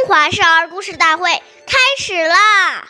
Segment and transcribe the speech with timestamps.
[0.00, 1.30] 中华少儿故事大会
[1.66, 2.88] 开始啦！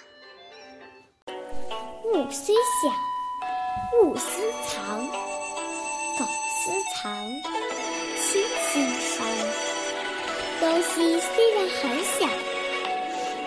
[2.05, 2.89] 物虽小，
[4.01, 4.81] 勿私藏；
[6.17, 7.13] 苟私藏，
[8.17, 9.27] 亲心伤。
[10.61, 12.29] 东西虽然很小，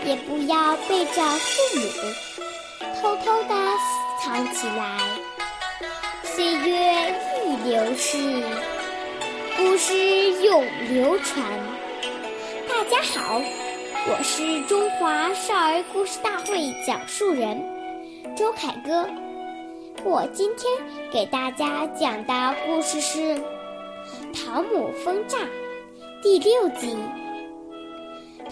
[0.04, 1.88] 也不要背着父母
[3.02, 3.55] 偷偷的
[4.21, 5.00] 藏起来。
[6.23, 8.43] 岁月易流逝，
[9.55, 9.95] 故事
[10.41, 11.41] 永流传。
[12.84, 13.42] 大家好，
[14.10, 17.58] 我是中华少儿故事大会讲述人
[18.36, 19.08] 周凯歌。
[20.04, 20.70] 我今天
[21.09, 23.20] 给大家讲的故事是
[24.34, 25.38] 《陶母风诈》
[26.22, 26.98] 第六集。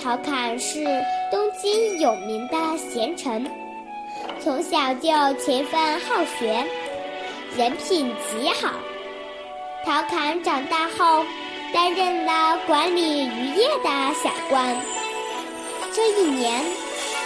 [0.02, 0.86] 陶侃是
[1.30, 3.46] 东京有名的贤臣，
[4.40, 5.10] 从小就
[5.40, 6.66] 勤奋好学，
[7.58, 8.72] 人品极好。
[9.86, 11.26] 陶侃长大后。
[11.74, 13.90] 担任了管理渔业的
[14.22, 14.76] 小官。
[15.94, 16.64] 这一年，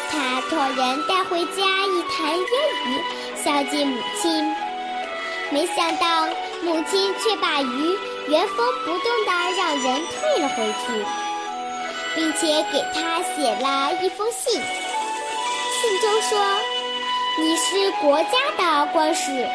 [0.09, 2.45] 他托人带回家一坛腌
[2.85, 3.03] 鱼，
[3.35, 4.55] 孝敬母亲。
[5.51, 6.27] 没想到，
[6.63, 7.97] 母亲却把鱼
[8.27, 11.05] 原封不动地让人退了回去，
[12.15, 14.59] 并且给他写了一封信。
[15.81, 16.39] 信中说
[17.37, 19.47] ：“你是国家的官士，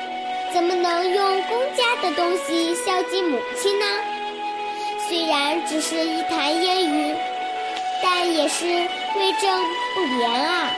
[0.53, 3.85] 怎么能用公家的东西孝敬母亲呢？”
[5.11, 7.17] 虽然只是一坛烟鱼，
[8.01, 10.71] 但也是为政不廉啊！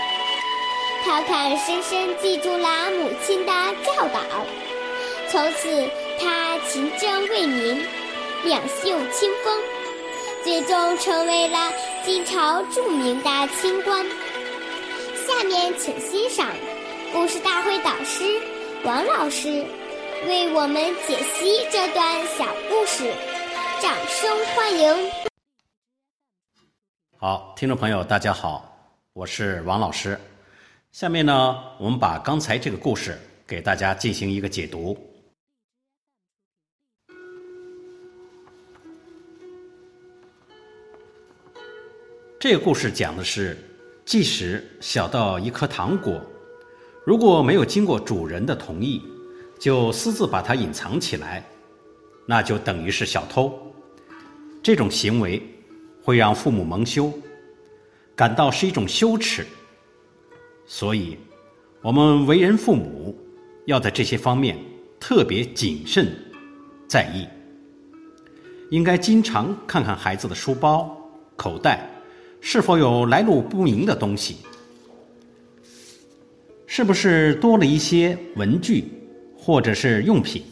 [1.05, 3.53] 陶侃深深记住了母亲的
[3.85, 4.21] 教导，
[5.29, 5.87] 从此
[6.19, 7.85] 他勤政为民，
[8.45, 9.55] 两袖清风，
[10.43, 11.71] 最终成为了
[12.03, 13.31] 晋朝著名的
[13.61, 14.03] 清官。
[15.27, 16.49] 下面请欣赏
[17.13, 18.41] 故事大会导师
[18.83, 19.63] 王老师
[20.27, 23.13] 为我们解析这段小故事。
[23.83, 24.95] 掌声欢迎！
[27.19, 30.17] 好，听众朋友，大家好，我是王老师。
[30.93, 34.97] 下面呢，我们把刚才这个故事给大家进行一个解读。
[42.39, 43.59] 这个故事讲的是，
[44.05, 46.25] 即使小到一颗糖果，
[47.05, 49.03] 如果没有经过主人的同意，
[49.59, 51.45] 就私自把它隐藏起来，
[52.29, 53.61] 那就等于是小偷。
[54.63, 55.43] 这种行为
[56.03, 57.13] 会让父母蒙羞，
[58.15, 59.45] 感到是一种羞耻。
[60.67, 61.19] 所以，
[61.81, 63.19] 我们为人父母
[63.67, 64.57] 要在这些方面
[65.01, 66.17] 特别谨慎
[66.87, 67.27] 在意。
[68.71, 70.97] 应该经常看看孩子的书包、
[71.37, 71.91] 口袋
[72.41, 74.37] 是否有来路不明的东西，
[76.67, 78.85] 是不是多了一些文具
[79.37, 80.45] 或者是用品。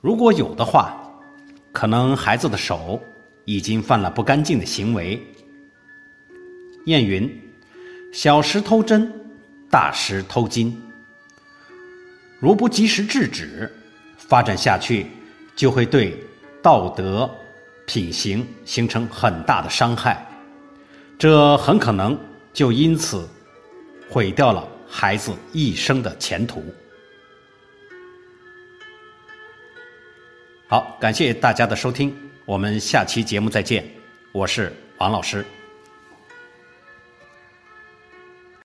[0.00, 1.03] 如果有的话，
[1.74, 3.02] 可能孩子的手
[3.44, 5.20] 已经犯了不干净的行为。
[6.86, 7.28] 谚云
[8.14, 9.12] ：“小时偷针，
[9.68, 10.80] 大时偷金。”
[12.38, 13.70] 如不及时制止，
[14.16, 15.08] 发展下去
[15.56, 16.16] 就会对
[16.62, 17.28] 道德
[17.86, 20.24] 品行形成很大的伤害，
[21.18, 22.16] 这很可能
[22.52, 23.28] 就因此
[24.08, 26.62] 毁掉了孩子一生的前途。
[30.66, 32.14] 好，感谢大家的收听，
[32.46, 33.84] 我们下期节目再见，
[34.32, 35.44] 我是王老师。